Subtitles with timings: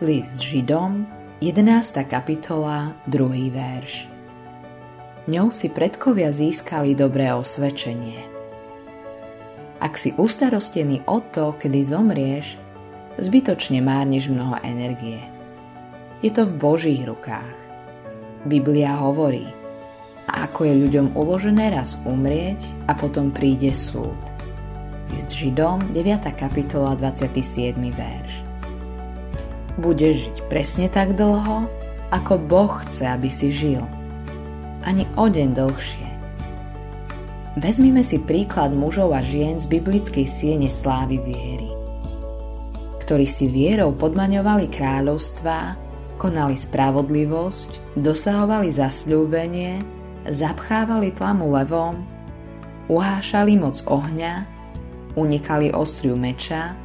[0.00, 1.04] List Židom,
[1.44, 2.08] 11.
[2.08, 3.52] kapitola, 2.
[3.52, 4.08] verš.
[5.28, 8.16] Ňou si predkovia získali dobré osvedčenie.
[9.76, 12.56] Ak si ustarostený o to, kedy zomrieš,
[13.20, 15.20] zbytočne márniš mnoho energie.
[16.24, 17.60] Je to v Božích rukách.
[18.48, 19.52] Biblia hovorí,
[20.32, 24.16] a ako je ľuďom uložené raz umrieť a potom príde súd.
[25.12, 26.24] List Židom, 9.
[26.40, 27.76] kapitola, 27.
[27.92, 28.49] verš
[29.78, 31.68] budeš žiť presne tak dlho,
[32.10, 33.84] ako Boh chce, aby si žil.
[34.82, 36.08] Ani o deň dlhšie.
[37.58, 41.70] Vezmime si príklad mužov a žien z biblickej siene slávy viery,
[43.02, 45.74] ktorí si vierou podmaňovali kráľovstvá,
[46.16, 49.82] konali spravodlivosť, dosahovali zasľúbenie,
[50.30, 52.06] zapchávali tlamu levom,
[52.86, 54.46] uhášali moc ohňa,
[55.18, 56.78] unikali ostriu meča,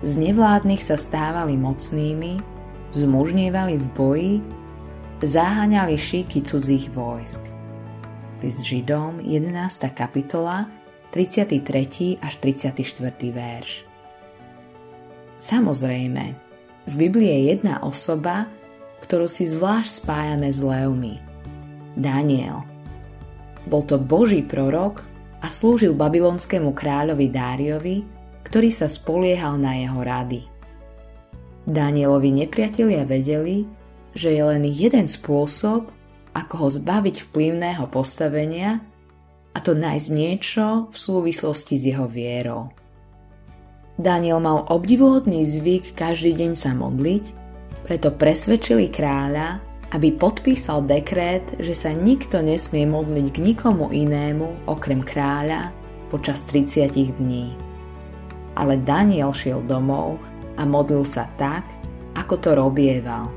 [0.00, 2.40] z nevládnych sa stávali mocnými,
[2.96, 4.34] zmužnievali v boji,
[5.20, 7.44] zaháňali šíky cudzích vojsk.
[8.40, 9.52] List Židom 11.
[9.92, 10.64] kapitola
[11.12, 12.16] 33.
[12.16, 12.80] až 34.
[13.28, 13.84] verš
[15.36, 16.24] Samozrejme,
[16.88, 18.48] v Biblii je jedna osoba,
[19.04, 21.20] ktorú si zvlášť spájame s Leomi.
[21.92, 22.64] Daniel.
[23.68, 25.04] Bol to Boží prorok
[25.44, 28.19] a slúžil babylonskému kráľovi Dáriovi
[28.50, 30.42] ktorý sa spoliehal na jeho rady.
[31.70, 33.62] Danielovi nepriatelia vedeli,
[34.10, 35.86] že je len jeden spôsob,
[36.34, 38.82] ako ho zbaviť vplyvného postavenia
[39.54, 42.74] a to nájsť niečo v súvislosti s jeho vierou.
[43.94, 47.24] Daniel mal obdivuhodný zvyk každý deň sa modliť,
[47.86, 49.62] preto presvedčili kráľa,
[49.94, 55.70] aby podpísal dekrét, že sa nikto nesmie modliť k nikomu inému okrem kráľa
[56.10, 57.69] počas 30 dní
[58.60, 60.20] ale Daniel šiel domov
[60.60, 61.64] a modlil sa tak,
[62.12, 63.32] ako to robieval.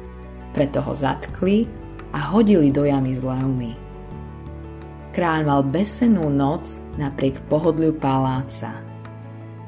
[0.52, 1.64] Preto ho zatkli
[2.12, 3.74] a hodili do jamy s levmi.
[5.16, 8.84] Kráľ mal besenú noc napriek pohodliu paláca.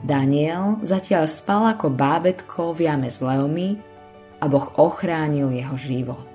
[0.03, 3.79] Daniel zatiaľ spal ako bábetko v jame s levmi
[4.41, 6.29] a Boh ochránil jeho život.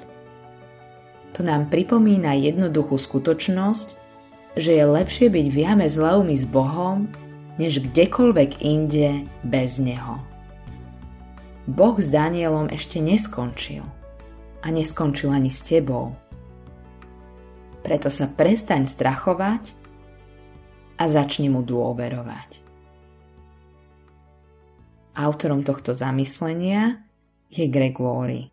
[1.39, 3.89] To nám pripomína jednoduchú skutočnosť,
[4.59, 7.07] že je lepšie byť v jame s levmi s Bohom,
[7.61, 10.17] než kdekoľvek inde bez neho.
[11.69, 13.85] Boh s Danielom ešte neskončil
[14.65, 16.17] a neskončil ani s tebou.
[17.85, 19.77] Preto sa prestaň strachovať
[20.97, 22.65] a začni mu dôverovať.
[25.21, 27.05] Autorom tohto zamyslenia
[27.53, 28.49] je Greg Laurie.